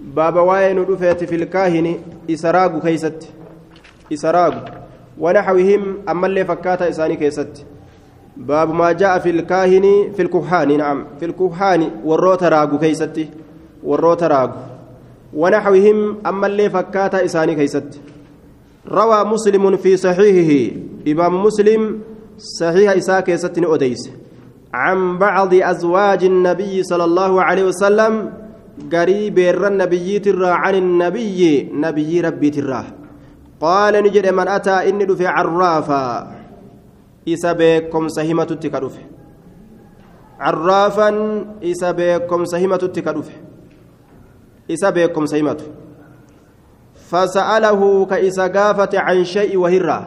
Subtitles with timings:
[0.00, 3.28] baaba waa'ee nu dhufeeti filkaahini isa raagu keeysatti
[4.10, 4.60] isa raagu
[5.18, 7.66] wanaxwihim ammallee fakkaataa isaanii keessatti
[8.50, 13.30] baabu maa jaa'a filkaahini filkuhaani na'am filkuhaani warroota raagu keeysatti
[13.84, 14.58] warroota raagu
[15.32, 18.08] wanaxwihim ammallee fakkaataa isaanii keeysatti
[18.90, 20.76] روى مسلم في صحيحه
[21.08, 22.00] إمام مسلم
[22.60, 24.10] صحيح إساء ستن أديس
[24.74, 28.32] عن بعض أزواج النبي صلى الله عليه وسلم
[28.92, 32.84] قريب النبي ترى عن النبي نبي ربي ترى.
[33.60, 36.32] قال نجد من أتى إني دفع عرافا
[37.28, 38.94] إسا بكم سهمة تكدف
[40.40, 41.08] عرافا
[41.62, 43.28] إسا بكم سهمة تكدف
[44.70, 45.60] إسا بكم سهمة
[47.10, 49.98] فسأله كإسا قافة عن شيء وهرة.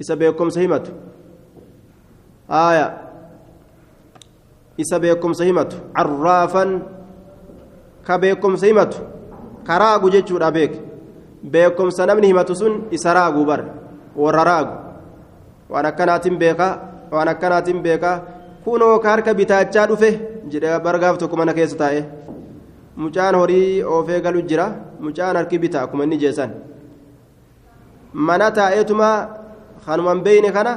[0.00, 0.86] إسا بكم سهمة
[2.50, 2.86] آية.
[4.80, 6.82] إسا بكم سهمة عرافا
[8.06, 8.98] ka beekumsa himatu.
[9.66, 10.72] Ka raagu jechuudha beek
[11.52, 13.60] beekumsa namni himatu sun isa raagu bar
[14.16, 14.74] warra raagu.
[15.70, 16.72] Waan akkanaatiin beekaa
[17.12, 18.16] waan akkanaatiin beekaa
[18.64, 20.10] kunoo ka harka bitaachaa dhufe
[20.52, 22.00] jedhe bargaaf tokko mana keessa taa'e
[22.96, 24.66] mucaan horii oofee galu jira.
[25.00, 26.50] Mucaan harki bitaa akkuma inni jeessan
[28.12, 29.08] mana taa'eetuma
[29.86, 30.72] kanuman beeyne kana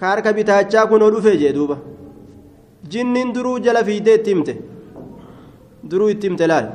[0.00, 1.76] ka harka bitaachaa kunoo dhufe jee duuba.
[2.90, 4.52] Jinniin duruu jala fiidee itti himte
[5.84, 6.66] duruu itti himte laal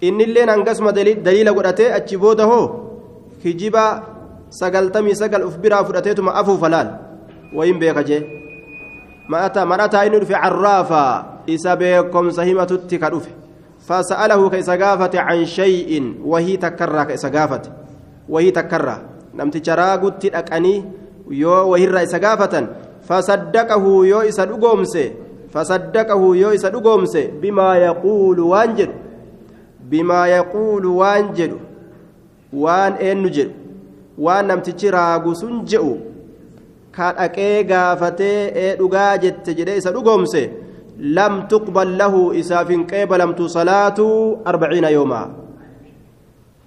[0.00, 2.66] innilleen hangasuma daliila godhatee achi booda hoo
[3.42, 3.84] kijiba
[4.60, 6.88] sagaltamii sagal uf biraa fudhateetuma afuufa laal
[7.56, 8.22] wayin beeka jee
[9.28, 11.12] ma'ataa inni dhufe carraafaa
[11.46, 13.38] isa beekomsa himatutti ka dhufe
[13.88, 15.90] فسأله كيس غافت عن شيء
[16.24, 17.64] وهي تكرر كيس غافت
[18.28, 18.98] وهي تكرر
[19.34, 20.84] نمت شراغت تدقني
[21.30, 22.54] يو وهي رئيس غافة
[23.08, 24.44] فصدقه يو إسا
[25.52, 26.68] فصدقه يو إسا
[27.42, 28.90] بما يقول وانجد.
[29.90, 31.52] بما يقول وانجد.
[32.52, 33.50] وان إنجد
[34.18, 35.84] وان نمت شراغ سنجئ
[36.98, 40.42] ka dhaqee gaafatee ee dhugaa jette jedhee isa dhugoomse
[40.98, 43.98] لم تقبل له إساف قبلمت صلاة
[44.46, 45.22] أربعين يوما.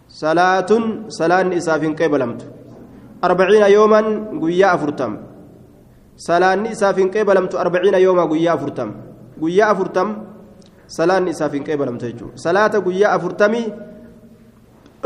[0.08, 0.72] صلاة
[1.20, 2.41] صلاة إساف قبلمت
[3.24, 4.02] أربعين يوما
[4.41, 5.12] قيا أفرتم.
[6.28, 8.90] salaanni isaaf hin qeebalamtu arbaciina yooma guyyaa afurtam.
[9.42, 10.09] Guyyaa afurtam
[10.98, 12.38] salaanni isaaf hin qeebalamtu jechuudha.
[12.46, 13.66] Salaata guyyaa afurtamii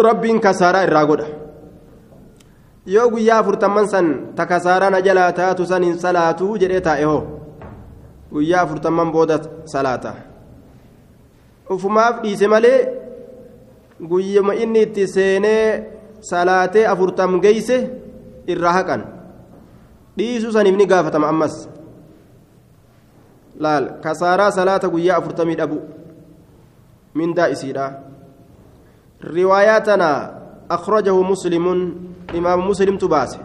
[0.07, 1.27] rabbiin kasaaraa irraa godha.
[2.85, 7.21] Yoo guyyaa afurtaman san ta kasaaraa na jalaa taatu san hin salaatuu jedhee taa'e hoo?
[8.33, 9.39] Guyyaa afurtamman booda
[9.73, 10.13] salaata.
[11.69, 12.77] Ufumaaf dhiise malee
[14.09, 15.83] guyyama inni itti seenee
[16.29, 17.77] salaatee afurtam geeyse
[18.47, 19.01] irraa haqan.
[20.17, 21.69] Dhiisuu saniif ni gaafatama ammas
[23.59, 25.81] laal kasaaraa salaata guyyaa afurtamii dhabu
[27.15, 27.85] mindaa isiidha
[29.37, 30.09] riwaayaa tana
[30.69, 31.79] akhrajahu muslimun
[32.33, 33.39] imaam muslimtu baase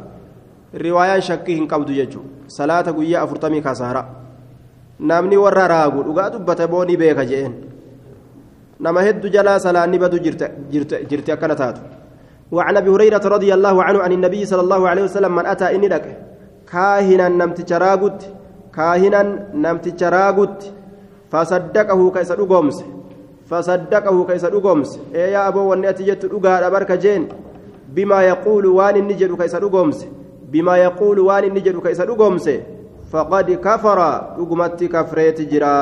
[0.74, 4.04] riwaayaan shakkii hin qabdu jechuu salaata guyyaa afurtamii kasaara
[5.12, 7.54] namni warra raagu dhugaa dubbata boonii beeka je'een
[8.80, 11.80] nama heddu jalaa salaanni badu jirti akkana taatu
[12.50, 15.88] وعن ابي هريره رضي الله عنه عن النبي صلى الله عليه وسلم من اتى اني
[15.88, 16.29] لك
[16.72, 18.20] كاهنا نمت شراغت
[18.76, 19.20] كاهنا
[19.54, 20.58] نمت شراغت
[21.30, 22.78] فصدقه كيس دغومس
[23.50, 27.22] فصدقه كيس دغومس اي يا ابو ونيتي جت دغا بركه جين
[27.94, 29.98] بما يقول وان النجد كيس دغومس
[30.52, 32.46] بما يقول وان النجد كيس دغومس
[33.12, 33.98] فقد كفر
[34.38, 35.80] رقمت كفريت جرا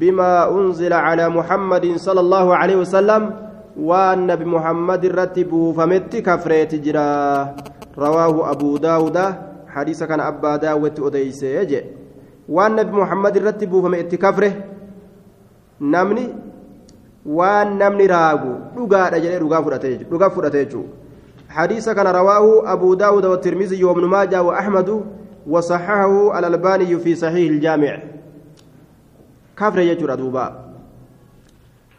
[0.00, 3.22] بما أنزل على محمد صلى الله عليه وسلم
[3.80, 7.10] والنبي محمد رتب فمت كفريت جرا
[7.98, 9.16] رواه أبو داود
[9.70, 11.80] حديث كان أبا داود أديس يجي.
[12.48, 14.52] والنبي محمد رتب فمت كفره.
[15.80, 16.26] نمني
[17.26, 19.38] waan namni raagu dhugaadha jedhee
[20.08, 20.88] dhugaa fudhate jechuudha
[21.48, 25.06] hadiisa kana rawaahu abuu daawuda wa tirmizii wa ibnu maajaa wa ahmadu
[25.46, 28.02] وصححه الألباني في صحيح الجامع.
[29.56, 30.46] كفر يجر دوبا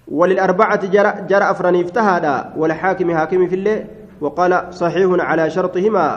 [0.08, 2.54] وللأربعة جرى, جرى أفرني افتهادا.
[2.57, 3.86] والحاكم حاكم في الله
[4.22, 6.07] وقال صحيح على شرطهما.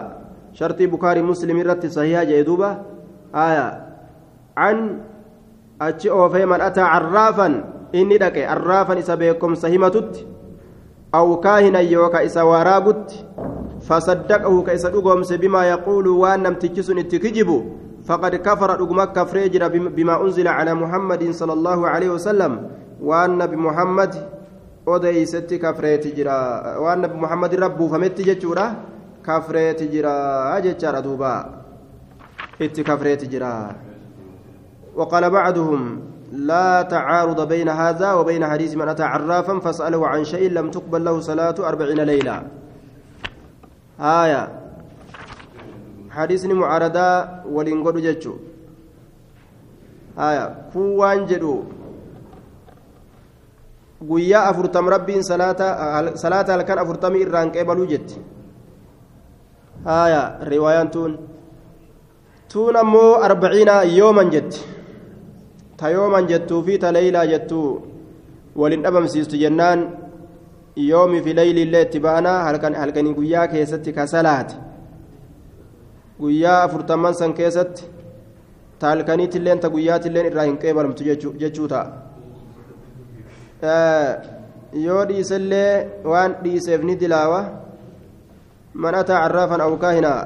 [0.55, 2.71] شرط بكاري مسلم رت صحيح جيدوبا
[3.35, 3.67] آية.
[4.57, 4.77] عن
[5.83, 7.49] أتشئ في من أتى عرافا.
[7.95, 10.27] إني لك عرافا إسابيكم سهمتت
[11.15, 13.07] أو كاهنا يوكا إساواراغت
[13.83, 17.51] فصدقه كيس دغومس بما يقول وأن نم تجسن اتكجب.
[18.07, 22.53] فقد كفر دغما كفرجر بما أنزل على محمد صلى الله عليه وسلم.
[23.03, 24.15] وأن نبي محمد
[24.85, 28.77] odeysetti kafreeti jira waan nabi muhammad irra buufametti jechuudha
[29.25, 31.35] kafreeti jira jechaadha duuba.
[32.61, 33.75] Itti kafreeti jira.
[34.95, 36.01] وقال بعضهم
[36.33, 41.21] لا تعارض بين هذا وبين حديث من أتى عرافا فسأله عن شيء لم تقبل له
[41.21, 42.43] صلاة أربعين ليلة
[44.01, 44.43] آية
[46.11, 48.35] حديثني معارضة ولنقول جتشو
[50.19, 51.63] آية كوان جدو
[54.05, 58.21] guyyaa afurtam rabbiin salaata halkan afurtamii irraan qeebaluu jetti.
[59.85, 61.19] Haya riwaayaan tuun.
[62.53, 64.61] Tuun ammoo arbaciina yooman jetti.
[65.77, 67.69] Ta yooman jettuu fi ta leeylaa jettuu
[68.57, 69.81] walin dhabamsiistu jennaan
[70.77, 72.39] yoomii fi leeyliillee itti ba'anaa
[72.81, 74.55] halkanii guyyaa keessatti ka salaate
[76.21, 77.85] guyyaa afurtamman san keessatti
[78.79, 81.05] ta halkaniitilleen ta guyyaatilleen irraa hin qeebalamtu
[81.43, 81.87] jechuu ta'a.
[84.87, 87.41] Yoo dhiisellee waan dhiiseef ni dilaawa
[88.75, 90.23] man ataa carraafan aw kaahinaa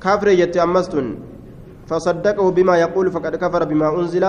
[0.00, 1.06] كافر يتي أمستن
[1.88, 4.24] فصدقه بما يقول فقد كفر بما أنزل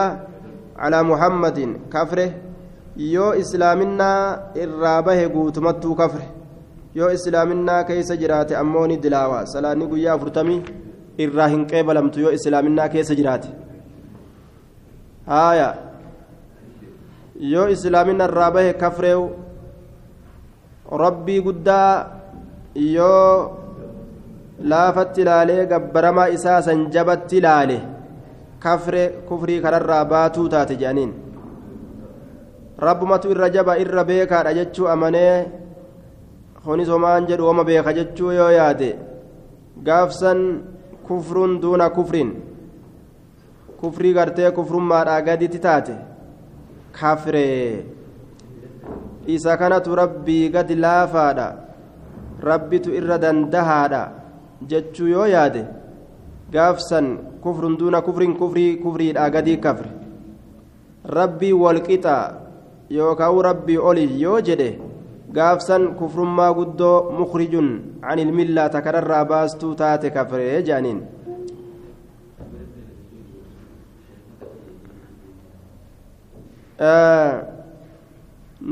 [0.84, 1.58] على محمد
[1.94, 2.30] كافره
[2.98, 6.26] yoo islaaminaa irraa bahe guutumattuu kafre
[6.96, 10.64] yoo islaaminaa keessa jiraate ammoo ni dilaawa salaanni guyyaa afurtamii
[11.26, 13.50] irraa hin qeebalamtu yoo islaaminaa keessa jiraate
[15.28, 15.70] haaya
[17.54, 19.24] yoo islaamina irraa bahe kafreew
[21.04, 21.92] rabbii guddaa
[22.78, 23.58] yoo
[24.72, 27.78] laafatti ilaalee gabbaramaa isaa san jabatti ilaale
[28.60, 31.14] kafre kufrii kanarraa baatuu taate jedhaniin.
[32.88, 35.46] Rabbumatu irra jaba irra beekaadha jechuu amanee
[36.64, 38.90] kunis homaan jedhu wama beeka jechuu yoo yaade
[39.90, 40.42] gaafsan
[41.08, 42.32] kufruun duuna kufriin
[43.82, 45.96] kufrii gartee kufrummaadhaa gaditti taate.
[47.00, 47.46] Kafre
[49.28, 51.67] isa kanatu rabbii gadi laafaadha
[52.42, 54.02] rabbitu irra dandahaadha
[54.70, 55.66] jechuu yoo yaade
[56.52, 57.08] gaafsan
[57.42, 59.90] kufrun duuna kufriin kufrii kufriidhaa gadii kafre.
[61.18, 62.16] Rabbii walqixa
[62.90, 64.70] yookaan rabbii oli yoo jedhe
[65.34, 67.70] gaafsan kufrummaa guddoo mukrijun
[68.02, 71.02] an ilmillaa takararraa baastuu taate kafree jaaniin.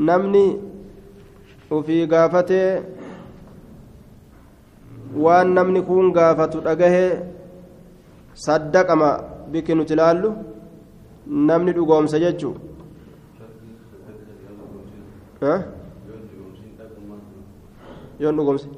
[0.08, 0.44] Namni
[1.70, 2.82] ufii gaafatee
[5.14, 7.10] waan namni kun gaafatu dhagahee
[8.44, 9.08] saddaqama
[9.52, 10.30] bikki nuti ilaallu
[11.48, 12.56] namni dhugoomsa jechuun
[18.20, 18.68] yoon dhugoomse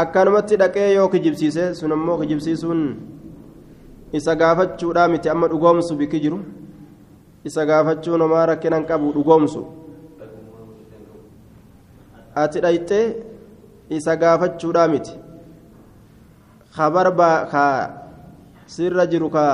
[0.00, 2.82] akkanumatti dhaqee yoo kijibsiise sun ammoo kijibsiisuun
[4.18, 6.38] isa gaafachuudhaa miti amma dhugoomsu bikki jiru
[7.44, 9.62] isa gaafachuun homaa rakkinan qabu dhugoomsu
[12.42, 13.06] ati dhayxee
[13.98, 15.14] isa gaafachuudhaa miti
[16.76, 17.08] kabar
[17.52, 17.64] ka
[18.66, 19.44] sirra jiru ka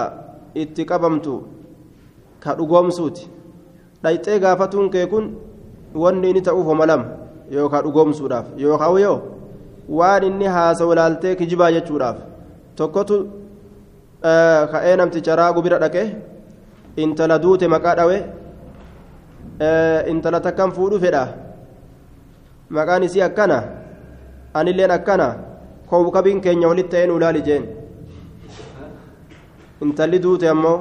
[0.55, 1.35] itti qabamtu
[2.41, 3.29] ka dhugoomsuuti
[4.03, 5.27] dhayxee gaafatuun kee kun
[5.95, 7.07] wanni inni ta'uuf homa lama
[7.51, 9.19] yookaan dhugoomsuudhaaf yookaan yoo
[9.99, 12.19] waan inni haasa'u laaltee kijibaa jechuudhaaf
[12.81, 13.17] tokkotu
[14.73, 16.07] ka'ee namticha raagu bira dhaqee
[16.97, 18.19] intala duute maqaa dhawe
[20.13, 21.25] intala takkan fuudhu fedha
[22.71, 23.59] maqaan isii akkana
[24.55, 25.29] anilleen akkana
[25.91, 27.65] kowkabiin keenya walitti ta'ee nu ilaali jeen
[29.83, 30.79] intalli duute ammoo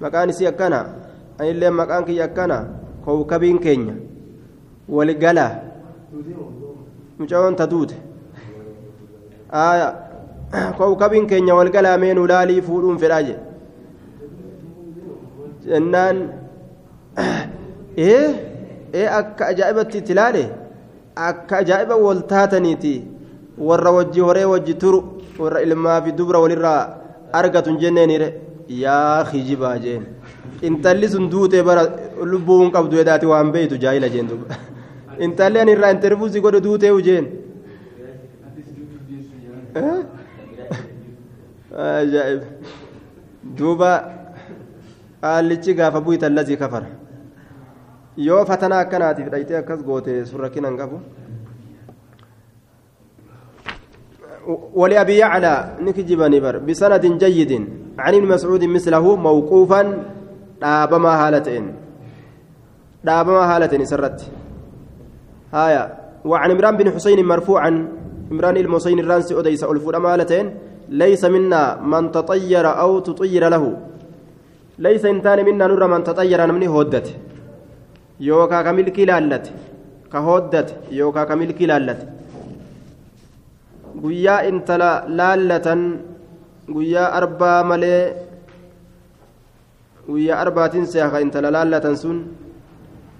[0.00, 0.80] maqaan isii akkana
[1.38, 2.58] anilleen maqaan kiyya akkana
[3.04, 3.94] kowkabiin keenya
[4.88, 5.46] waligala
[7.18, 7.96] mucayoon ta duute
[10.78, 12.26] kowkabiin keenya walgalaa mee nu
[12.66, 13.36] fuudhuun fedhaa je
[15.70, 16.16] jennaan
[18.08, 18.24] ee
[19.00, 20.44] ee akka ajaa'ibatti itti ilaale
[21.28, 22.94] akka ajaa'iba wal taataniiti
[23.68, 25.00] warra wajji horee wajji turu
[25.42, 26.80] warra ilmaa fi dubra walirraa
[27.40, 28.28] argatu hin jenneeniire
[28.82, 30.02] yaa kijibaa jeen
[30.68, 31.82] intalli sun duutee bara
[32.32, 34.56] lubbuun qabdu edaati waan beeytu jaahila jeen duba
[35.28, 37.26] intalli an irraa interviusi godhe duutee ujeen
[41.84, 42.42] ajaa'ib
[43.58, 43.90] duuba
[45.24, 46.86] haallichi gaafa buytan lazii kafara.
[48.28, 50.98] Yoo fatanaa akkanaatiif dhaytee akkas goote sun rakkinan qabu.
[54.74, 57.52] ولأبي يعلى نكجبني بر بسند جيد
[57.98, 59.82] عن ابن مسعود مثله موقوفا
[60.60, 61.64] دابما هالتين
[63.04, 64.18] دابما هالتين سرت
[65.54, 65.82] هايا
[66.24, 67.70] وعن عمران بن حسين مرفوعا
[68.32, 70.46] عمران المحسين الرانسي أديس ألفور أمالتين
[70.88, 73.64] ليس منا من تطير أو تطير له
[74.78, 77.06] ليس إنتان منا نور من تطير نمني هودت
[78.20, 79.46] يوكا كملكي لالت
[80.12, 82.00] كهودت يوكا كملكي لالت
[84.04, 85.80] guyyaa intala laallatan
[86.74, 88.02] guyyaa arbaa malee
[90.08, 92.18] guyyaa arbaatiin seeqa intala laallatan sun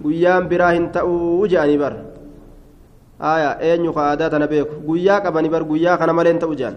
[0.03, 1.93] guyyaan biraa hin ta'uu je'anii bar
[3.33, 6.75] aya eenyu ka aadaa tana beeku guyyaa qabanii bar guyyaa kana malee hin ta'u je'an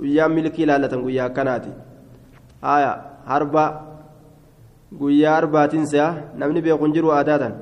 [0.00, 1.70] guyyaan milkii laallatan guyyaa akkanaati
[2.74, 2.92] aya
[3.32, 3.64] harba
[4.98, 7.52] guyyaa arbaatiin se'a namni beeku hin jiru aadaa tan.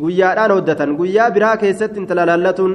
[0.00, 2.74] Guyyaadhaan hoddatan guyyaa biraa keessatti intala laallatuun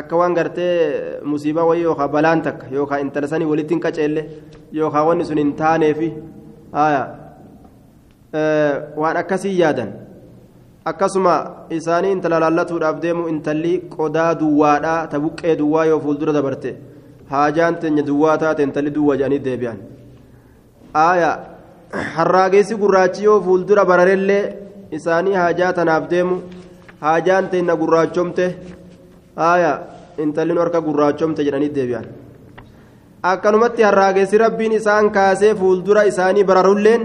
[0.00, 4.22] akka waan gartee musiibaa wayii yookaan balaan takka yookaan intala sanii walitti hin qaceelle
[4.80, 6.08] yookaan wanni sun hin taaneefi
[8.96, 9.90] waan akkasii yaadan.
[10.84, 11.34] Akkasuma
[11.78, 16.70] isaanii intala laallatuudhaaf deemu intalli qodaa duwwaadhaa ta buqqee duwwaa yoo fuuldura dabarte
[17.30, 19.78] haajaan teenya duwwaa taate intalli duwwaa jedhanii deebi'an
[22.16, 24.42] harraageessi gurraachi yoo fuuldura bararellee
[24.98, 26.42] isaanii haajaa tanaaf deemu
[27.00, 28.46] haajaan teenya gurraachomte.
[29.38, 29.72] aya
[30.18, 32.06] intalli harka gurraachomte jedhanii deebi'an
[33.22, 37.02] akkanumatti harraagessi rabbiin isaan kaasee fuuldura isaanii bararulleen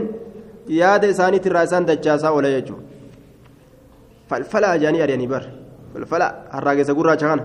[0.79, 2.83] yaada isaaniitirraa isaan dachaasaa oola jechuudha
[4.29, 5.43] falfalaa jedhanii ari'anii bar
[5.93, 7.43] falfalaa harraagessa gurraacha kana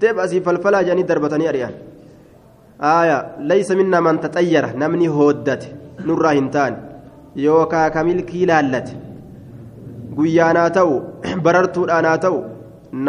[0.00, 1.74] deeb asii falfalaa jedhanii darbatanii ari'an
[2.94, 3.18] aya
[3.50, 5.66] laysa minna man taxayyara namni hooddate
[6.06, 6.76] nurraa hin taane.
[7.36, 8.96] Yookaa kamilkii laallate
[10.16, 10.94] guyyaan haa ta'u
[11.44, 12.38] barartuudhaan haa ta'u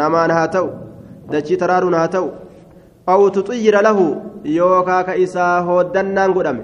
[0.00, 0.68] namaan haa ta'u
[1.32, 2.28] dachii taraaruun haa ta'u
[3.14, 4.04] aw tuxiyyira lahu
[4.58, 6.62] yookaa ka isaa hooddannaan godhame.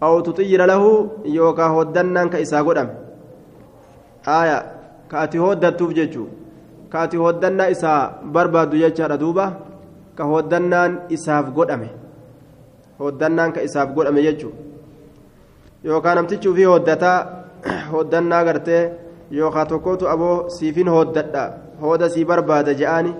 [0.00, 0.88] Aw tuxiyyira lahu
[1.36, 2.92] yookaa hooddannaan ka isaa godhame.
[4.38, 4.58] Aya
[5.10, 6.28] ka ati hooddattuuf jechuu
[6.92, 8.00] ka ati hooddannaa isaa
[8.36, 9.46] barbaaddu jechaadha duuba.
[10.16, 11.88] Ka hooddannaan isaaf godhame.
[13.00, 14.52] Hooddannaan ka isaaf godhame jechuu
[15.88, 17.18] yookaa namtichi ufii hooddataa
[17.92, 18.82] hooddannaa gartee
[19.38, 21.42] yookaa tokkotu aboo siifin hooddadha
[21.82, 23.12] hooda sii barbaada je'aani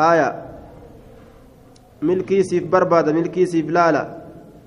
[0.00, 0.28] haya
[2.08, 4.02] milkii siif barbaada milkii siif laala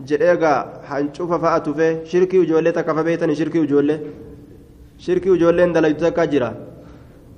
[0.09, 0.57] jedhee gaa
[0.89, 3.99] hancufa fa'a tufee shirkii ijoollee takka fa beeytani shirkii ijoollee
[5.05, 6.49] shirkii ijoolleen dalaytu takka jira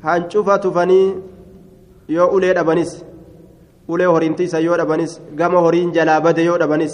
[0.08, 1.08] hancufa tufanii
[2.18, 2.92] yoo ulee dhabanis
[3.94, 6.94] ulee horiinti isa yoo dhabanis gama horiin jalaa bade yoo dhabanis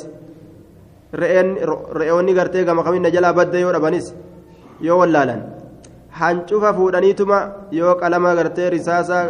[1.13, 4.13] re'oonni gartee gama kaminna jalaa badde yoo dhabanis
[4.87, 5.41] yoo wallaalan
[6.19, 7.37] hancufa fuudhaniituma
[7.79, 9.23] yoo qalama gartee risaasaa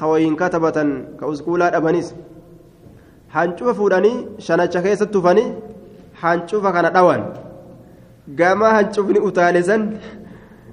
[0.00, 2.14] hawayin katabatan ka uskuulaa dhabanis
[3.36, 5.48] hancufa fuudhanii shanacha keessatti tufanii
[6.22, 7.22] hancufa kana dhawan
[8.40, 9.82] gama hancufni utaale san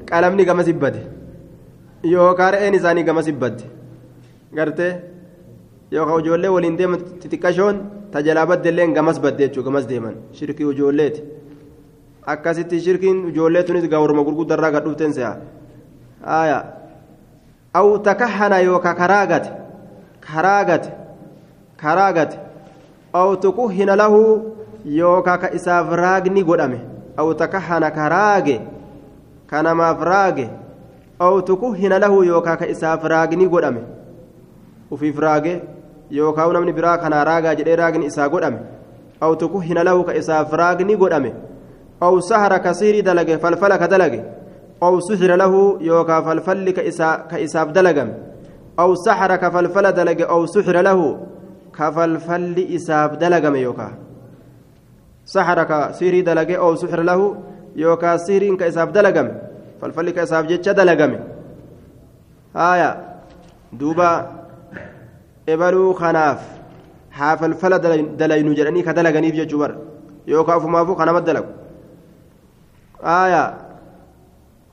[0.09, 0.99] qalamni gama sibbade
[2.13, 3.63] yookaan re'een isaanii gama sibbadde
[4.57, 4.91] gartee
[5.91, 7.77] yookaan ijoollee waliin deeman xixiqqashoon
[8.11, 10.15] tajalaa baddeelleen gamas badde jechuudha gamas deeman.
[10.33, 11.21] Shirkii ijoolleeti.
[12.27, 15.35] akkasitti shirkiin ijoollee tunis gaawurma gurguddarraa gad dhufteen se'a
[16.39, 16.57] aya
[17.73, 19.49] aw takahana yookaa karaa gate?
[20.27, 20.89] Karaa gate.
[21.81, 22.37] Karaa gate.
[23.13, 24.19] Aw tukuhina lahu
[24.85, 26.79] yookaa ka isaaf raagni godhame?
[27.17, 28.57] Aw takahana karaage
[29.47, 30.49] ka namaaf raage?
[31.19, 33.81] Aw tukuhina lahu yookaa ka isaaf raagni godhame?
[34.91, 35.61] Ufiif raage
[36.09, 38.59] yookaa namni biraa kanaa raagaa jedhee raagni isaa godhame
[39.21, 41.31] aw tukuhina lahu ka isaaf raagni godhame
[42.03, 44.23] أو سهر كثير دلقه فالفل كدلقه
[44.83, 48.09] أو سحر له يوكا فالفل كإسا كإساف دلقم
[48.79, 50.99] أو سحر كفالفل دلقه أو سحر له
[51.77, 53.89] كفالفل إساف دلقم يوكا
[55.25, 57.35] سحر كثير دلقه أو سحر له
[57.75, 59.27] يوكا سير كإساف دلقم
[59.81, 61.13] فالفل كإساف جتش دلقم
[62.55, 62.89] آية
[65.47, 66.39] دوبا إبلو خناف
[67.11, 67.73] حافل فل
[68.19, 69.71] دلينو جراني كدلقني في جبر
[70.27, 71.51] يوكا فمافو خنامت دلقو
[73.03, 73.53] aayaa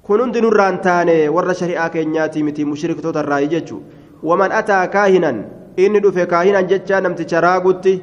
[0.07, 3.83] kun hundi nurraan taane warra shari'aa keenyaatii miti mushriktoota irraa jechuun
[4.29, 5.39] waman ataa kaahinan
[5.85, 7.95] inni dhufe kaahinan jecha namticha raagutti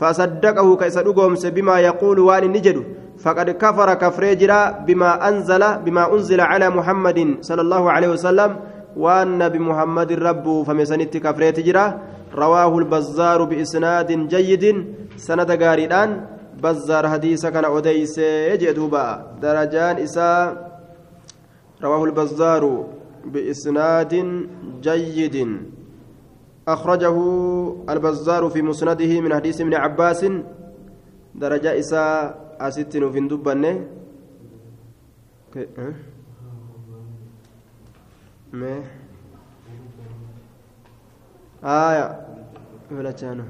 [0.00, 2.84] fasaddaqahu ka isa dhugoomse bimaa yaquulu waan inni jedhu
[3.24, 8.50] فقد كفر كفر جرا بما أنزل بما أنزل على محمد صلى الله عليه وسلم
[8.96, 11.86] وأن بمحمد رب فمسنت كفر جرا
[12.34, 14.64] رواه البزار بإسناد جيد
[15.16, 16.10] سند قارئان
[16.62, 18.18] بزار حديث كان أديس
[18.52, 19.06] يجدوبا
[19.42, 20.46] درجان إساء
[21.84, 22.62] رواه البزار
[23.32, 24.12] بإسناد
[24.82, 25.36] جيد
[26.68, 27.16] أخرجه
[27.90, 30.26] البزار في مسنده من حديث ابن عباس
[31.34, 33.18] درجة إساء أستن في
[38.56, 38.84] دبنة
[41.64, 42.26] آية.
[42.90, 43.44] ولا كانوا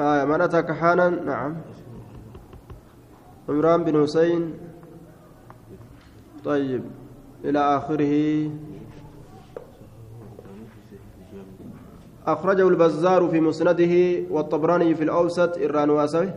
[0.00, 0.24] آية.
[0.24, 1.56] من أتى كحانا نعم.
[3.48, 4.54] عمران بن حسين.
[6.44, 6.82] طيب.
[7.44, 8.50] إلى آخره.
[12.26, 15.58] أخرجه البزار في مسنده والطبراني في الأوسط.
[15.58, 16.30] إران واسوي.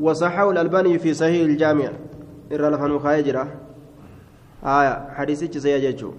[0.00, 1.92] وصححه الألباني في صحيح الجامع.
[2.52, 3.54] إران لفنو خايجرة
[4.64, 6.12] آية حديثي سيجيجو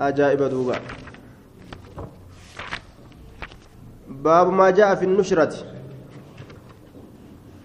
[0.00, 0.80] أجائب دوبا.
[4.08, 5.54] باب ما جاء في النشرة.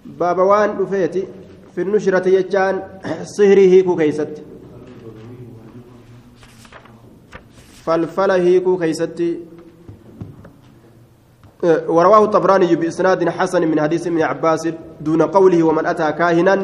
[0.05, 1.27] باب وان دفيتي
[1.75, 2.83] في النشرة يجان
[3.23, 4.43] صهره كيست.
[7.85, 9.39] فالفل هيكو كيستي
[11.63, 14.69] ورواه الطبراني بإسناد حسن من حديث ابن عباس
[15.01, 16.55] دون قوله ومن أتى كاهنا.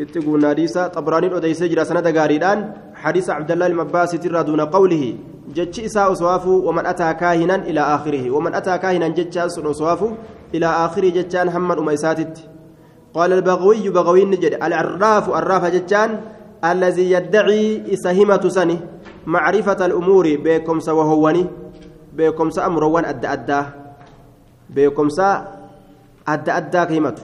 [0.00, 2.58] اتقوا ناديسا طبراني أديس جرى سند غاريدان
[2.94, 5.14] حديث عبد الله المباس ترى دون قوله.
[5.54, 8.30] جتش إساء أصوافه ومن أتى كاهنا إلى آخره.
[8.30, 10.10] ومن أتى كاهنا جتش أصوافه
[10.54, 12.34] إلى آخره جتشان محمد أميساتت
[13.14, 14.58] قال البغوي بغوي نجد.
[14.62, 16.20] العراف الراف جتشان.
[16.64, 18.78] الذي يدعي إسهمة سنه
[19.26, 20.26] معرفة الأمور.
[20.44, 21.46] بكم سوهوني
[22.16, 23.62] بكم سأمروان أدى أدى.
[24.74, 25.28] بكم سا
[26.28, 27.22] أدى أدى كلمته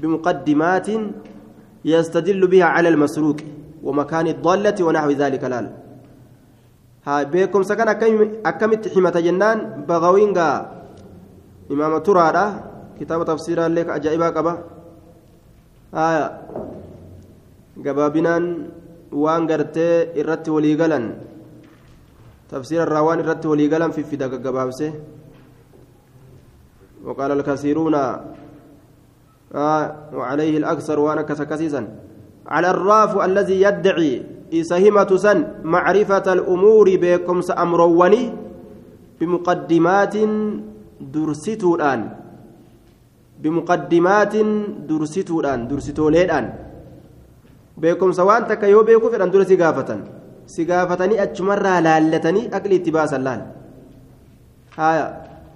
[0.00, 0.88] بمقدمات
[1.84, 3.38] يستدل بها على المسروق
[3.86, 5.66] ومكان الضالة ونحو ذلك لال
[7.06, 7.88] ها بكم سكن
[8.50, 10.50] أكمت حمة جنان بغوينغا
[11.72, 12.26] إمام ترى
[13.00, 14.54] كتاب تفسير لك أجائبا قبا
[19.14, 21.04] waan gartee irratti walii galan.
[22.50, 24.86] Tafsiira irraa waan irratti walii galan fiffida gaggabaabse
[27.04, 27.94] وقال الكثيرون
[29.54, 29.84] آه
[30.14, 31.82] وعليه الأكثر وأنا كسكسيسا.
[32.46, 34.12] على الراف الذي يدعي
[34.52, 38.22] إسهمة سن معرفة الأمور بكم سأمروني
[39.20, 40.14] بمقدمات
[41.00, 42.00] درستو الآن
[43.42, 44.34] بمقدمات
[44.88, 46.46] درستو الآن درستو الآن
[47.74, 50.06] beekumsa waan takka yoo beekuu fedhan dura si gaafatan
[50.46, 53.26] si gaafatanii achumarraa laallatanii aqli itti baasan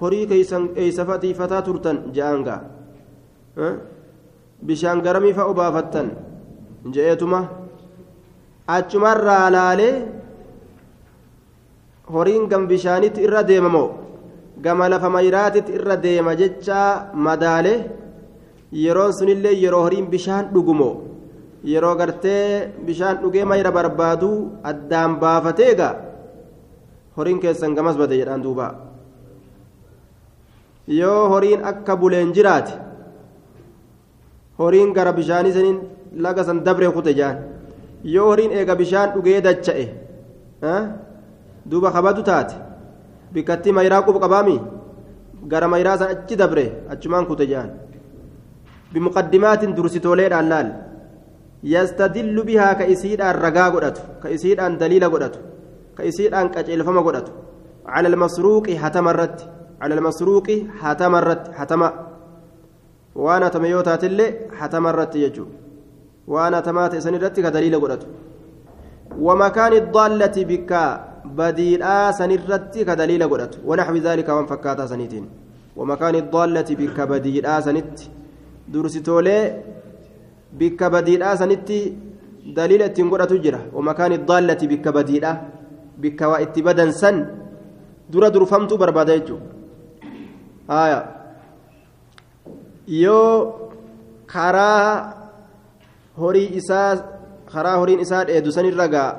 [0.00, 2.61] horii keeysa fatiifataa turtan je'aan gaa.
[4.66, 6.11] Bishaan garamii fa obaafattan
[6.94, 7.40] je'eetuma.
[8.76, 9.94] Achumarraa laalee
[12.12, 13.88] horiin gam bishaanitti irra deemamoo
[14.64, 17.74] gama lafa mayraatitti irra deema jechaa madaale
[18.72, 20.94] yeroon sunillee yeroo horiin bishaan dhugumoo
[21.64, 24.30] yeroo gartee bishaan dhugee mayra barbaadu
[24.70, 25.94] addaan baafatee egaa
[27.16, 28.66] horiin keessan gamas bade jedhaan duuba
[30.88, 32.72] yoo horiin akka buleen jiraate
[34.59, 35.79] horiin gara bishaanii saniin
[36.24, 37.37] laga san dabree kute jaan
[38.14, 39.87] yoo horiin eega bishaan dhugee dacha'e
[41.70, 42.55] duuba kabadu taate
[43.33, 44.57] bikkatti mayraa qubu qabaami
[45.53, 47.70] gara mayraa san achi dabre achumaan kute jaan
[48.92, 50.70] bimuqaddimaatiin dursitooleedhaan laal
[51.64, 55.35] يستدل بها كإسيدان رقا قدت كإسيدان دليل قدت
[55.98, 57.29] كإسيدان كجلفما قدت
[57.87, 59.38] على المسروق حتمرت
[59.82, 60.46] على المسروق
[60.80, 61.82] حتمرت حتم
[63.14, 64.26] وأنا تميوتات اللي
[64.58, 65.46] حتمرت يجو.
[66.32, 68.02] وأنا تمات سنرت كدليل قدت
[69.26, 70.72] ومكان الضالة بك
[71.38, 71.82] بديل
[72.18, 75.24] سنرت كدليل قدت ونحو ذلك وانفكاتا سنتين
[75.78, 77.98] ومكان الضالة بك بديل سنت
[78.74, 79.36] درستولي
[82.56, 85.36] daliila ittiin godhatu jira wamakaan daallati bikka badiidhaa
[86.02, 87.16] bikka waa itti badan san
[88.12, 89.57] dura durfamtuu barbaada jechuudha
[92.87, 93.33] yoo
[94.26, 95.14] karaa
[96.20, 96.96] horii isaa
[97.52, 99.11] karaa horiin isaa dheedu sanirra gaa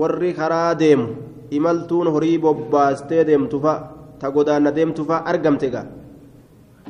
[0.00, 1.06] warri karaa deemu
[1.50, 3.80] imaltuun horii bobbaastee deemtu fa'a
[4.20, 5.86] ta godaanna deemtu fa'a argamte gaa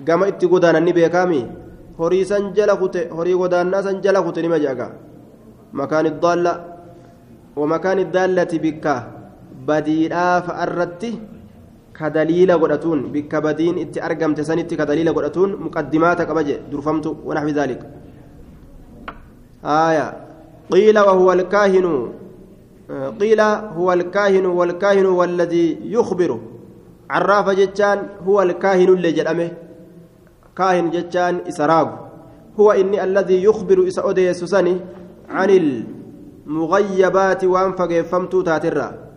[0.04, 1.42] gama itti godaananni beekaami.
[2.00, 4.86] horii san jala kute horii godaannaa san jala kute nima jeaga
[5.80, 6.52] makaan iddaalla
[7.60, 8.94] wamakaan iddaallati bikka
[9.68, 11.10] badiidhaa fa'arratti
[13.46, 17.80] badiin itti argamte sanitti ka daliila godhatuun muqaddimaata qaba je durfamtu wanaxwi daalik
[19.64, 20.16] آية
[20.70, 22.12] قيل وهو الكاهن
[23.20, 26.40] قيل هو الكاهن والكاهن والذي يخبر
[27.10, 29.50] عراف جتان هو الكاهن اللي جرمه
[30.56, 31.88] كاهن جتان إسراغ
[32.60, 34.76] هو إني الذي يخبر إسا أوديس سني
[35.28, 39.09] عن المغيبات وان فقفمت تاترا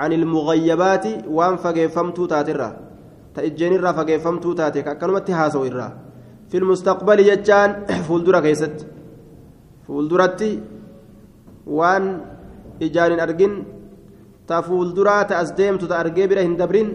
[0.00, 1.06] عن المغيبات
[1.36, 2.70] وان فقفمت تاترا
[3.34, 5.88] تأجين الرا فقفمت تاتك أكلمت هاسو الرا
[6.50, 7.70] في المستقبل جتان
[8.06, 8.76] فولدرا كيست.
[9.86, 10.52] فولدرتي
[11.66, 12.04] وان
[12.82, 13.52] إجان أرجن
[14.48, 16.88] تا فولدرا تأسديم تتأرجي بره هندبرين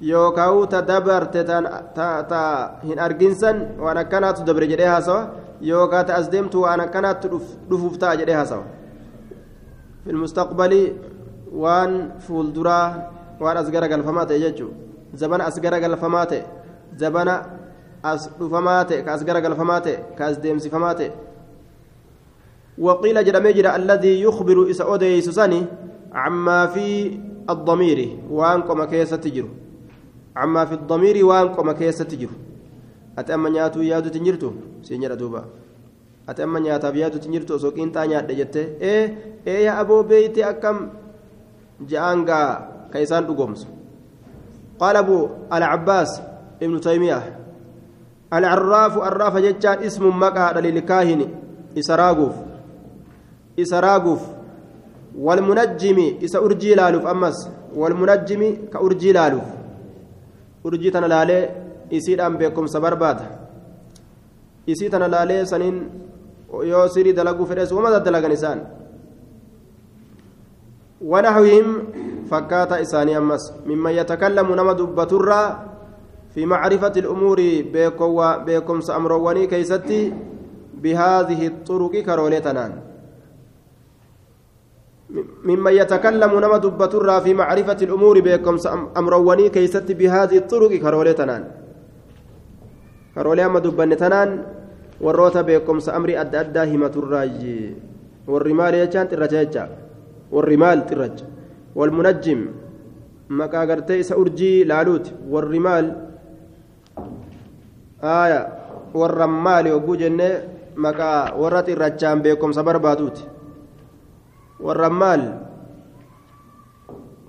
[0.00, 1.40] yookaan ta dabarte
[1.94, 5.22] ta hin arginsan waan akkanaatu dabre jedhee haasawa
[5.60, 7.28] yookaan as deemtu waan akkanaatti
[7.70, 8.64] dhufuuf ta'a jedhee haasawa
[10.04, 11.13] filmustaqbalii
[11.62, 11.92] waan
[12.26, 12.86] fuulduraa
[13.40, 14.74] waan as garagalfamaa ta'e jechuudha
[15.14, 16.42] zabana as garagalfamaa ta'e
[16.98, 17.34] zabana
[18.02, 21.12] as dhufamaa ta'e ka as garagalfamaa ta'e ka as deemsifamaa ta'e
[22.78, 25.62] وقيل جرى جرى الذي يخبر إسا أوديس سني
[26.12, 27.18] عما في
[27.50, 29.46] الضمير وانكم كيسة تجر
[30.36, 32.28] عما في الضمير وانكم كيسة تجر
[33.18, 34.50] أتأمى نياتو يادو تنجرتو
[34.82, 35.44] سينجر دوبا
[36.28, 39.04] أتأمى نياتا بيادو تنجرتو سوكين تانيا دجت إيه
[39.46, 41.03] إيه يا أبو بيتي أكم
[41.88, 42.42] جانغا
[42.92, 43.66] كيسان دقومس
[44.80, 46.10] قال أبو العباس
[46.62, 47.38] ابن تيمية
[48.32, 51.20] العراف الراف جتان اسم مكة للكاهن
[51.78, 52.34] إسراغوف.
[53.58, 54.22] إسراغوف.
[55.18, 57.48] والمنجم إسا أرجي لالوف أمس.
[57.76, 58.42] والمنجم
[58.72, 59.48] كأرجي لالوف.
[60.66, 63.26] أرجي تنلالي isiidhaan beekumsa barbaada
[64.66, 65.76] isii tana laalee saniin
[66.70, 68.60] yoo sirii dalaguu fedhes wamata dalagan isaan
[71.04, 71.66] ونحوهم
[72.30, 73.52] فكاتا إساني أمس.
[73.68, 75.42] ممن يتكلم نما دبترا
[76.34, 77.38] في معرفة الأمور
[77.72, 80.12] بيكم بيكم سأمروني كيستي
[80.82, 82.72] بهذه الطرق كرولتنان
[85.44, 90.72] ممن يتكلم نما دبترا في معرفة الأمور بيكم سأمروني كيستي بهذه الطرق
[93.14, 94.42] amma dubbanne tanaan
[94.98, 97.78] warroota beekumsa amrii adda addaa himaturraayi
[98.26, 99.83] warri maal jechaan xirracha jecha
[101.74, 102.40] walmunajjim
[103.28, 105.86] maqaa gartee isa urjii laaluuti warri maal
[108.02, 108.40] aya
[108.94, 110.34] warra maali hogguu jennee
[110.76, 113.22] maqaa warra xirrachaan beekumsa barbaaduuti
[114.60, 115.22] warra maal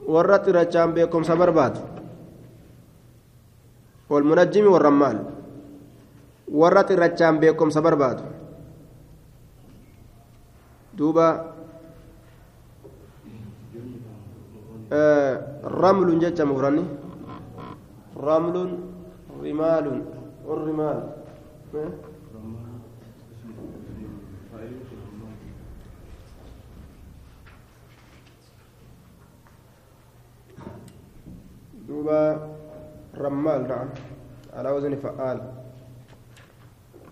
[0.07, 1.79] warra xirrachaan beekumsa barbaadu
[4.09, 5.17] walmunajjimi warra maal
[6.61, 8.23] warra xirrachaan beekumsa barbaadu
[10.97, 11.54] duuba
[14.89, 16.83] ramlun jecha mufranni
[18.15, 18.71] ramlun
[19.41, 19.97] rimaalun
[20.45, 20.99] rimaal
[31.87, 32.19] duuba
[33.17, 33.89] rammaal na'am
[34.55, 35.39] على وزن فعال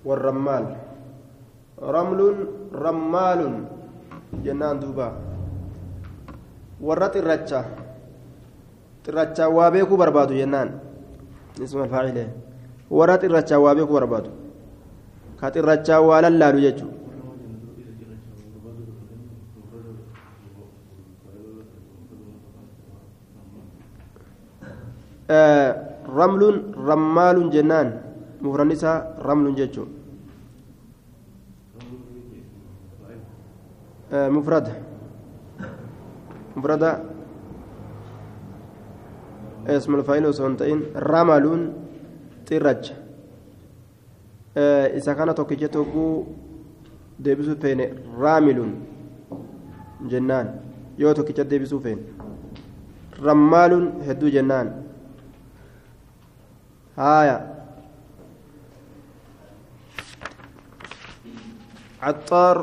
[0.07, 0.65] والرمال
[1.83, 2.19] رمل
[2.71, 3.41] رمال
[4.43, 5.07] جنان دوبا
[6.87, 7.61] ورت الرجة
[9.09, 10.69] الرجة وابيكو بربادو جنان
[11.63, 12.17] اسم الفاعل
[12.97, 14.31] ورت الرجة وابيكو بربادو
[15.39, 16.89] كات الرجة ولا لالو يجو
[25.31, 25.71] آه
[26.19, 26.41] رمل
[26.89, 27.87] رمال جنان
[28.43, 29.87] مفرن isaa ramlun jechuun.
[34.13, 34.82] مفرد
[36.55, 36.83] مفرد
[39.67, 41.61] اسم الفاعل وسنتين رملون
[42.45, 42.83] ترج
[44.97, 46.25] إذا كان توكيجة توكو
[47.23, 47.85] deebisuu feene
[48.21, 48.71] raamiluun
[50.11, 50.47] jennaan
[50.97, 52.01] yoo tokkicha deebisuu feene
[53.25, 54.71] rammaaluun hedduu jennaan
[57.01, 57.37] haaya
[62.03, 62.57] عطار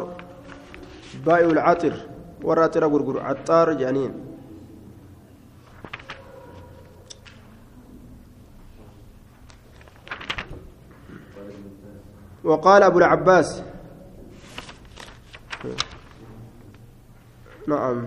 [1.27, 1.47] بائع
[2.45, 3.21] العطر وراتر غرغر.
[3.21, 4.13] عطار جانين.
[12.45, 13.63] وقال أبو العباس.
[17.69, 18.07] نعم.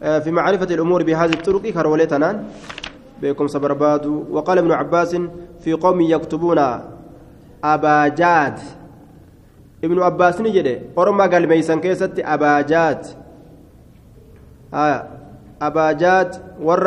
[0.00, 2.48] في معرفة الأمور بهذه الطرق كرولتنان
[3.22, 4.06] بكم سبرباد.
[4.06, 5.16] وقال ابن عباس
[5.60, 6.58] في قوم يكتبون
[7.64, 8.60] أباجات
[9.84, 10.90] ابن عباس نجد.
[10.98, 13.19] أرمى قال ميسان كيست أباجات آه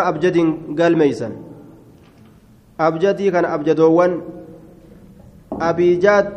[0.09, 0.37] أبجد
[0.79, 1.35] قال ميسان
[2.79, 4.21] أبجدي كان أبجدوان.
[5.51, 6.33] أبيجات.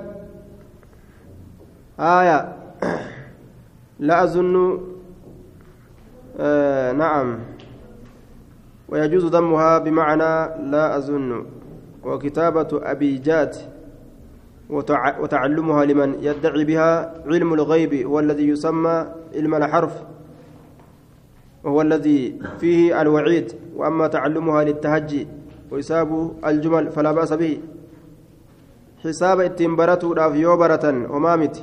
[2.01, 2.57] آية
[3.99, 4.81] لا أظن.
[6.41, 7.39] آه نعم.
[8.89, 11.47] ويجوز ضمها بمعنى لا أظن.
[12.05, 13.57] وكتابة أبيجات.
[14.71, 15.19] وتع...
[15.19, 20.03] وتعلمها لمن يدعي بها علم الغيب هو الذي يسمى علم الحرف.
[21.67, 25.27] وهو الذي فيه الوعيد وأما تعلمها للتهجي
[25.73, 26.11] وحساب
[26.47, 27.59] الجمل فلا بأس به.
[29.03, 31.57] حساب التنبرة راف يوبرة ومامت.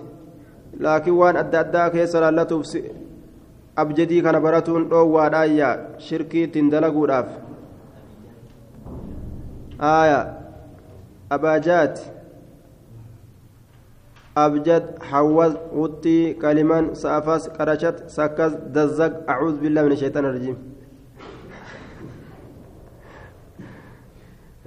[0.79, 2.63] لكن وان أدى أدى كيس لالتوف
[3.75, 7.29] abjadii kana baratuun dhoowwaadhaayya shirkii ittiin dalaguudhaaf
[9.79, 10.19] aya
[11.29, 11.97] abaajaat
[14.37, 20.57] أبجد حوز وطي كلمان سافس قرشت سكز دزق أعوذ بالله من الشيطان الرجيم.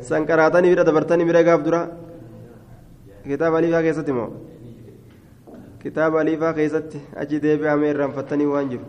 [0.01, 1.81] سنكراتني بيرا دبرتني بيرا قاف درا
[3.27, 4.27] كتاب أليفا كيستي مو؟
[5.85, 8.83] كتاب أليفا كيستي أجي ديبي أمير رنفتني وانجر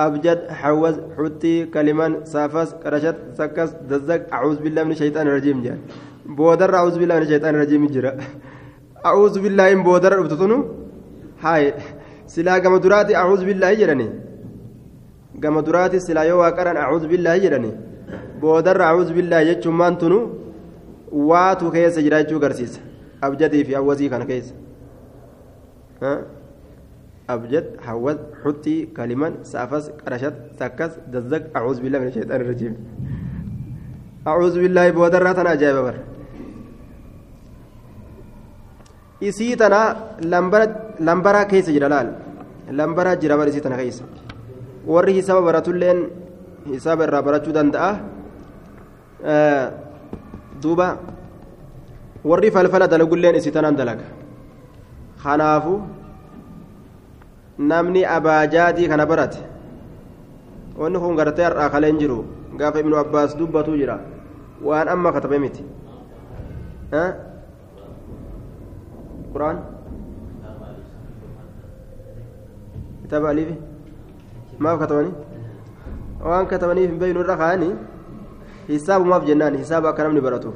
[0.00, 5.78] أبجد حوز حطي كلمان سافس قرشت سكز دزق أعوذ بالله من الشيطان الرجيم جان
[6.26, 7.88] بودر أعوذ بالله من
[9.06, 10.58] الشيطان الرجيم جرا أعوذ بالله إن بودر أبتتنو
[11.42, 11.74] هاي.
[12.26, 14.08] سلا قام دراتي أعوذ بالله جراني
[15.42, 17.72] قام دراتي سلا يو وقرن أعوذ بالله جراني
[18.40, 20.20] بودر أعوذ بالله جتشم مانتنو
[21.12, 22.80] واتو كيس جراجو قرسيس.
[23.24, 24.54] أبجدي في أوزي كان كيس.
[26.02, 26.12] ها؟
[27.30, 31.42] أبجد حوز حطي كلمة سافس قرشت سكس دزق.
[31.56, 32.74] أعوذ بالله من الشيطان الرجيم.
[34.26, 35.96] أعوذ بالله بودر راتنا أجايب بر.
[39.28, 39.80] Isii tana
[41.08, 42.08] lambaraa keessa jira laal
[42.78, 44.04] lambaraa jira bar isii tana keessa
[44.86, 45.98] warri hisaaba baratulleen
[46.72, 47.90] hisaaba irraa barachuu danda'a
[50.62, 50.88] duuba
[52.24, 54.06] warri falfala dalagulleen isii tanaan dalaga
[55.22, 55.74] kanaafu
[57.72, 59.40] namni abaajaatii kana barate
[60.80, 62.24] wanni kun gartee har'aa kaleen jiru
[62.60, 63.96] gaafa ibnu abbaas dubbatuu jira
[64.64, 65.64] waan amma katabe miti
[69.34, 69.56] قرآن
[73.04, 73.48] كتاب أليف
[74.58, 75.12] ما كتبني؟
[76.24, 77.70] وأن كتبني في بين الرخاني
[78.68, 79.58] حساب ما في جنان.
[79.58, 80.52] حساب أكرم نبرته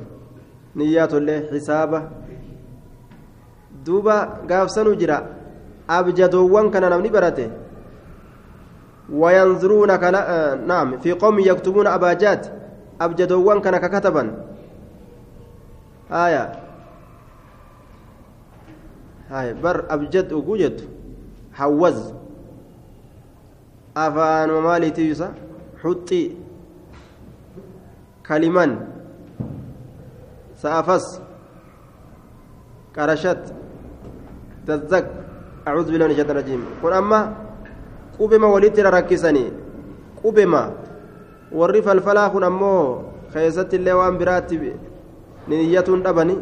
[0.77, 1.93] نيات الله حساب
[3.85, 4.17] دوبا
[4.51, 5.19] قاف سنو جرا.
[5.91, 7.51] أبجدوان كان نمني برته
[9.13, 10.99] وينظرون كلا آه نعم.
[10.99, 12.43] في قوم يكتبون أباجات.
[13.01, 14.23] أبجدوان كان ككتبا
[16.11, 16.64] آية.
[19.31, 20.81] هاي بر أبجد وجوجد
[21.53, 22.13] حوز.
[23.97, 25.35] أفان ومالي تيسا
[25.83, 26.37] حطي.
[28.27, 28.71] كلمان
[30.57, 31.21] سأفس.
[32.97, 33.45] قرشت
[34.67, 35.07] تزق
[35.69, 36.63] أعوذ بالله من الشيطان الرجيم.
[36.83, 37.21] قل أما
[38.19, 39.45] قبما وليت ركسني
[40.25, 40.73] قبما
[41.53, 43.03] والرفا الفلا كن أمو
[43.35, 44.73] خيست اللي وان براتي
[45.49, 46.37] نية دبني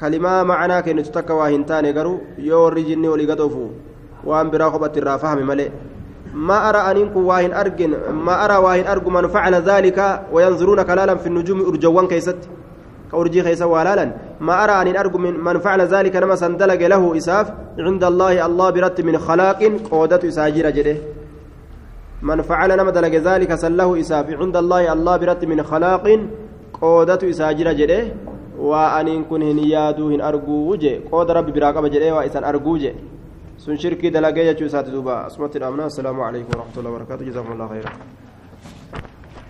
[0.00, 3.68] kalimaa macanaa kennitu takka waa hin taane garuu yoo warri jinni olii gadoofu
[4.30, 5.70] waan biraa kophatti irraa fahame malee.
[6.34, 9.98] ما أرى أن واهن أرجن ما أرى واهن أرجو من فعل ذلك
[10.32, 12.36] وينظرون كلالا في النجوم أرجوان كيست
[13.12, 17.46] كأرجي خيسا ولالا ما أرى أن أرجو من من فعل ذلك نما سندلج له إساف
[17.78, 20.96] عند الله الله برت من خلاق قودة إساجير جده
[22.22, 26.04] من فعل نما دلج ذلك سله إساف عند الله الله برت من خلاق
[26.80, 28.00] قودة إساجير جده
[28.58, 32.44] waa aniin kun hin yaaduu hin arguu je qooda rabbi biraa qaba jedhee waa isan
[32.44, 32.94] arguu je
[33.56, 37.92] sun shirkii dalagee jechuu isaati duuba asumatti dhaamna assalaamu alaikum warahmatullahi wabarakaatu jazakum allah khayra